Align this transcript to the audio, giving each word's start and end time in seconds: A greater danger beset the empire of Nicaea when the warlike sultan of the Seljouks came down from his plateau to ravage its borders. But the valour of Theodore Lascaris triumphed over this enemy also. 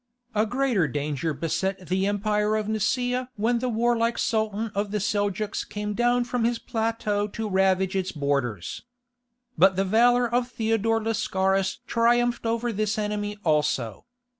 A 0.33 0.47
greater 0.47 0.87
danger 0.87 1.31
beset 1.31 1.87
the 1.89 2.07
empire 2.07 2.55
of 2.55 2.67
Nicaea 2.67 3.29
when 3.35 3.59
the 3.59 3.69
warlike 3.69 4.17
sultan 4.17 4.71
of 4.73 4.89
the 4.89 4.97
Seljouks 4.99 5.63
came 5.63 5.93
down 5.93 6.23
from 6.23 6.43
his 6.43 6.57
plateau 6.57 7.27
to 7.27 7.47
ravage 7.47 7.95
its 7.95 8.11
borders. 8.11 8.81
But 9.59 9.75
the 9.75 9.85
valour 9.85 10.27
of 10.27 10.47
Theodore 10.47 11.03
Lascaris 11.03 11.81
triumphed 11.85 12.47
over 12.47 12.73
this 12.73 12.97
enemy 12.97 13.37
also. 13.43 14.05